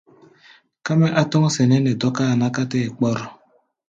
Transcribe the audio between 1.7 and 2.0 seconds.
nɛ